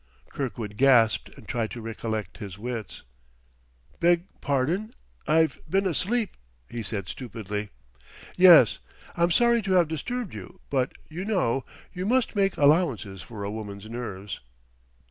Kirkwood 0.29 0.77
gasped 0.77 1.29
and 1.37 1.47
tried 1.47 1.69
to 1.69 1.79
re 1.79 1.93
collect 1.93 2.39
his 2.39 2.57
wits. 2.57 3.03
"Beg 3.99 4.23
pardon 4.41 4.95
I've 5.27 5.59
been 5.69 5.85
asleep," 5.85 6.37
he 6.67 6.81
said 6.81 7.07
stupidly. 7.07 7.69
"Yes. 8.35 8.79
I'm 9.15 9.29
sorry 9.29 9.61
to 9.61 9.73
have 9.73 9.87
disturbed 9.87 10.33
you, 10.33 10.59
but, 10.71 10.93
you 11.07 11.23
know, 11.23 11.65
you 11.93 12.07
must 12.07 12.35
make 12.35 12.57
allowances 12.57 13.21
for 13.21 13.43
a 13.43 13.51
woman's 13.51 13.87
nerves." 13.87 14.39